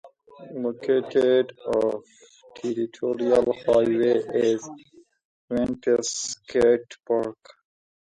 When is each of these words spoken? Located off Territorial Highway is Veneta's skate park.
Located 0.55 1.55
off 1.67 2.03
Territorial 2.55 3.53
Highway 3.67 4.23
is 4.33 4.67
Veneta's 5.47 6.09
skate 6.11 6.97
park. 7.07 7.37